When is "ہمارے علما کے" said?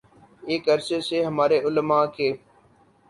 1.25-2.31